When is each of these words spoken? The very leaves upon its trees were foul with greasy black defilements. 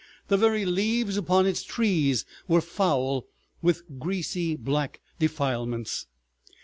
The 0.29 0.37
very 0.37 0.65
leaves 0.65 1.15
upon 1.15 1.45
its 1.45 1.61
trees 1.61 2.25
were 2.47 2.59
foul 2.59 3.27
with 3.61 3.83
greasy 3.99 4.55
black 4.55 4.99
defilements. 5.19 6.07